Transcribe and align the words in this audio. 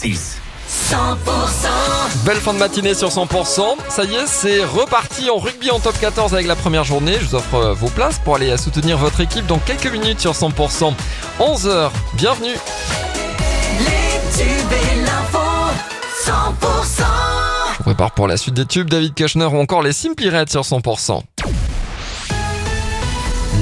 106. 0.00 0.38
100% 0.68 2.24
Belle 2.24 2.36
fin 2.36 2.54
de 2.54 2.58
matinée 2.58 2.94
sur 2.94 3.08
100%. 3.08 3.60
Ça 3.88 4.04
y 4.04 4.14
est, 4.14 4.26
c'est 4.26 4.64
reparti 4.64 5.28
en 5.28 5.36
rugby 5.36 5.70
en 5.70 5.80
top 5.80 5.98
14 6.00 6.32
avec 6.32 6.46
la 6.46 6.56
première 6.56 6.84
journée. 6.84 7.16
Je 7.20 7.26
vous 7.26 7.34
offre 7.34 7.54
euh, 7.56 7.74
vos 7.74 7.88
places 7.88 8.18
pour 8.18 8.36
aller 8.36 8.56
soutenir 8.56 8.96
votre 8.96 9.20
équipe 9.20 9.46
dans 9.46 9.58
quelques 9.58 9.88
minutes 9.88 10.20
sur 10.20 10.32
100%. 10.32 10.94
11h, 11.38 11.90
bienvenue. 12.14 12.54
Les 13.78 14.38
tubes 14.38 14.72
et 14.72 15.00
l'info 15.02 15.38
100% 16.24 17.02
Je 17.72 17.76
vous 17.78 17.84
prépare 17.84 18.12
pour 18.12 18.26
la 18.26 18.36
suite 18.36 18.54
des 18.54 18.66
tubes, 18.66 18.88
David 18.88 19.14
Kushner 19.14 19.46
ou 19.46 19.58
encore 19.58 19.82
les 19.82 19.92
Simply 19.92 20.30
Red 20.30 20.48
sur 20.50 20.62
100%. 20.62 21.20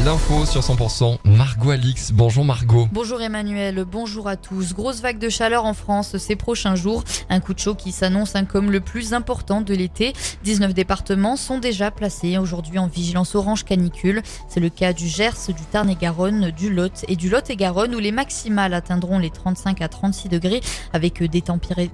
L'info 0.04 0.46
sur 0.46 0.60
100%, 0.60 1.18
Margot 1.24 1.70
Alix. 1.70 2.12
Bonjour 2.12 2.44
Margot. 2.44 2.86
Bonjour 2.92 3.20
Emmanuel, 3.20 3.84
bonjour 3.90 4.28
à 4.28 4.36
tous. 4.36 4.72
Grosse 4.72 5.00
vague 5.00 5.18
de 5.18 5.28
chaleur 5.28 5.64
en 5.64 5.74
France 5.74 6.16
ces 6.18 6.36
prochains 6.36 6.76
jours. 6.76 7.02
Un 7.28 7.40
coup 7.40 7.52
de 7.52 7.58
chaud 7.58 7.74
qui 7.74 7.90
s'annonce 7.90 8.34
comme 8.48 8.70
le 8.70 8.80
plus 8.80 9.12
important 9.12 9.60
de 9.60 9.74
l'été. 9.74 10.12
19 10.44 10.72
départements 10.72 11.36
sont 11.36 11.58
déjà 11.58 11.90
placés 11.90 12.38
aujourd'hui 12.38 12.78
en 12.78 12.86
vigilance 12.86 13.34
orange 13.34 13.64
canicule. 13.64 14.22
C'est 14.48 14.60
le 14.60 14.68
cas 14.68 14.92
du 14.92 15.08
Gers, 15.08 15.48
du 15.48 15.64
Tarn-et-Garonne, 15.72 16.52
du 16.52 16.72
Lot 16.72 17.04
et 17.08 17.16
du 17.16 17.28
Lot-et-Garonne 17.28 17.94
où 17.94 17.98
les 17.98 18.12
maximales 18.12 18.74
atteindront 18.74 19.18
les 19.18 19.30
35 19.30 19.82
à 19.82 19.88
36 19.88 20.28
degrés 20.28 20.60
avec 20.92 21.22
des, 21.22 21.42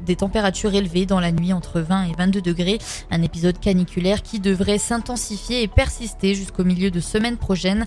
des 0.04 0.16
températures 0.16 0.74
élevées 0.74 1.06
dans 1.06 1.20
la 1.20 1.32
nuit 1.32 1.52
entre 1.52 1.80
20 1.80 2.04
et 2.04 2.12
22 2.18 2.42
degrés. 2.42 2.78
Un 3.10 3.22
épisode 3.22 3.58
caniculaire 3.58 4.22
qui 4.22 4.40
devrait 4.40 4.78
s'intensifier 4.78 5.62
et 5.62 5.68
persister 5.68 6.34
jusqu'au 6.34 6.64
milieu 6.64 6.90
de 6.90 7.00
semaine 7.00 7.38
prochaine. 7.38 7.86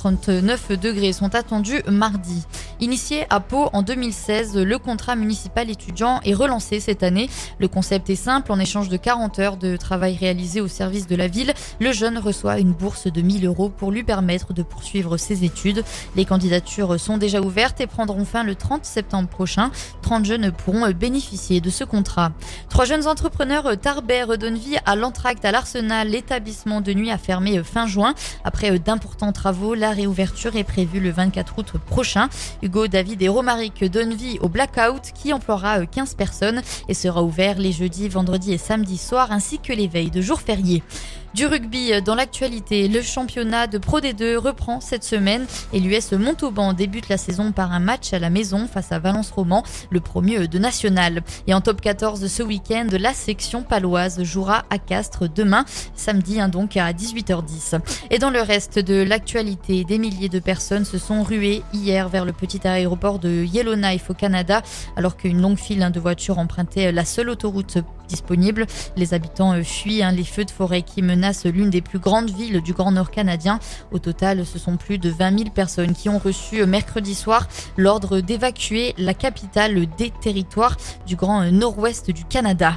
39 0.00 0.80
degrés 0.80 1.12
sont 1.12 1.34
attendus 1.34 1.82
mardi. 1.86 2.46
Initié 2.80 3.26
à 3.28 3.38
Pau 3.38 3.68
en 3.74 3.82
2016, 3.82 4.56
le 4.56 4.78
contrat 4.78 5.14
municipal 5.14 5.68
étudiant 5.68 6.20
est 6.24 6.32
relancé 6.32 6.80
cette 6.80 7.02
année. 7.02 7.28
Le 7.58 7.68
concept 7.68 8.08
est 8.08 8.14
simple, 8.14 8.50
en 8.50 8.58
échange 8.58 8.88
de 8.88 8.96
40 8.96 9.38
heures 9.40 9.56
de 9.58 9.76
travail 9.76 10.16
réalisé 10.18 10.62
au 10.62 10.68
service 10.68 11.06
de 11.06 11.16
la 11.16 11.28
ville, 11.28 11.52
le 11.80 11.92
jeune 11.92 12.16
reçoit 12.16 12.58
une 12.58 12.72
bourse 12.72 13.08
de 13.08 13.20
1000 13.20 13.44
euros 13.44 13.68
pour 13.68 13.92
lui 13.92 14.02
permettre 14.02 14.54
de 14.54 14.62
poursuivre 14.62 15.18
ses 15.18 15.44
études. 15.44 15.84
Les 16.16 16.24
candidatures 16.24 16.98
sont 16.98 17.18
déjà 17.18 17.42
ouvertes 17.42 17.82
et 17.82 17.86
prendront 17.86 18.24
fin 18.24 18.42
le 18.42 18.54
30 18.54 18.86
septembre 18.86 19.28
prochain. 19.28 19.70
30 20.00 20.24
jeunes 20.24 20.50
pourront 20.50 20.90
bénéficier 20.92 21.60
de 21.60 21.68
ce 21.68 21.84
contrat. 21.84 22.32
Trois 22.70 22.86
jeunes 22.86 23.06
entrepreneurs 23.06 23.78
Tarbert 23.78 24.28
redonnent 24.28 24.56
vie 24.56 24.78
à 24.86 24.96
l'entracte 24.96 25.44
à 25.44 25.52
l'Arsenal. 25.52 26.08
L'établissement 26.08 26.80
de 26.80 26.94
nuit 26.94 27.10
a 27.10 27.18
fermé 27.18 27.62
fin 27.62 27.86
juin. 27.86 28.14
Après 28.44 28.78
d'importants 28.78 29.32
travaux, 29.32 29.74
la 29.74 29.89
réouverture 29.92 30.56
est 30.56 30.64
prévue 30.64 31.00
le 31.00 31.10
24 31.10 31.58
août 31.58 31.72
prochain. 31.86 32.28
Hugo, 32.62 32.86
David 32.86 33.22
et 33.22 33.28
Romaric 33.28 33.84
donnent 33.84 34.14
vie 34.14 34.38
au 34.40 34.48
Blackout 34.48 35.12
qui 35.14 35.32
emploiera 35.32 35.86
15 35.86 36.14
personnes 36.14 36.62
et 36.88 36.94
sera 36.94 37.22
ouvert 37.22 37.58
les 37.58 37.72
jeudis, 37.72 38.08
vendredis 38.08 38.52
et 38.52 38.58
samedis 38.58 38.98
soirs 38.98 39.32
ainsi 39.32 39.58
que 39.58 39.72
les 39.72 39.88
veilles 39.88 40.10
de 40.10 40.20
jours 40.20 40.40
fériés. 40.40 40.82
Du 41.32 41.46
rugby 41.46 41.92
dans 42.02 42.16
l'actualité, 42.16 42.88
le 42.88 43.02
championnat 43.02 43.68
de 43.68 43.78
Pro 43.78 44.00
D2 44.00 44.36
reprend 44.36 44.80
cette 44.80 45.04
semaine 45.04 45.46
et 45.72 45.78
l'US 45.78 46.10
Montauban 46.12 46.72
débute 46.72 47.08
la 47.08 47.18
saison 47.18 47.52
par 47.52 47.70
un 47.70 47.78
match 47.78 48.12
à 48.12 48.18
la 48.18 48.30
maison 48.30 48.66
face 48.66 48.90
à 48.90 48.98
Valence 48.98 49.30
Roman, 49.30 49.62
le 49.90 50.00
premier 50.00 50.48
de 50.48 50.58
national. 50.58 51.22
Et 51.46 51.54
en 51.54 51.60
top 51.60 51.80
14 51.80 52.26
ce 52.26 52.42
week-end, 52.42 52.88
la 52.98 53.14
section 53.14 53.62
paloise 53.62 54.24
jouera 54.24 54.64
à 54.70 54.78
Castres 54.78 55.28
demain, 55.32 55.64
samedi 55.94 56.40
hein, 56.40 56.48
donc 56.48 56.76
à 56.76 56.92
18h10. 56.92 57.78
Et 58.10 58.18
dans 58.18 58.30
le 58.30 58.42
reste 58.42 58.80
de 58.80 59.00
l'actualité, 59.00 59.84
des 59.84 59.98
milliers 59.98 60.28
de 60.28 60.40
personnes 60.40 60.84
se 60.84 60.98
sont 60.98 61.22
ruées 61.22 61.62
hier 61.72 62.08
vers 62.08 62.24
le 62.24 62.32
petit 62.32 62.66
aéroport 62.66 63.20
de 63.20 63.44
Yellowknife 63.44 64.10
au 64.10 64.14
Canada, 64.14 64.62
alors 64.96 65.16
qu'une 65.16 65.40
longue 65.40 65.58
file 65.58 65.84
hein, 65.84 65.90
de 65.90 66.00
voitures 66.00 66.40
empruntait 66.40 66.90
la 66.90 67.04
seule 67.04 67.30
autoroute 67.30 67.78
disponible. 68.10 68.66
Les 68.96 69.14
habitants 69.14 69.54
euh, 69.54 69.62
fuient 69.62 70.02
hein, 70.02 70.12
les 70.12 70.24
feux 70.24 70.44
de 70.44 70.50
forêt 70.50 70.82
qui 70.82 71.00
menacent 71.00 71.46
l'une 71.46 71.70
des 71.70 71.80
plus 71.80 71.98
grandes 71.98 72.30
villes 72.30 72.60
du 72.60 72.72
Grand 72.72 72.92
Nord 72.92 73.10
canadien. 73.10 73.58
Au 73.92 73.98
total, 73.98 74.44
ce 74.44 74.58
sont 74.58 74.76
plus 74.76 74.98
de 74.98 75.08
20 75.08 75.38
000 75.38 75.50
personnes 75.50 75.94
qui 75.94 76.08
ont 76.08 76.18
reçu 76.18 76.60
euh, 76.60 76.66
mercredi 76.66 77.14
soir 77.14 77.48
l'ordre 77.76 78.20
d'évacuer 78.20 78.94
la 78.98 79.14
capitale 79.14 79.86
des 79.96 80.10
territoires 80.20 80.76
du 81.06 81.16
Grand 81.16 81.50
Nord-Ouest 81.50 82.10
du 82.10 82.24
Canada. 82.24 82.74